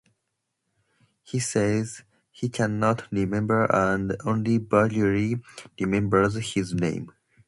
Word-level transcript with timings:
He 1.21 1.37
says 1.39 2.01
he 2.31 2.49
cannot 2.49 3.03
remember 3.11 3.67
and 3.71 4.17
only 4.25 4.57
vaguely 4.57 5.41
remembers 5.79 6.55
his 6.55 6.73
name. 6.73 7.11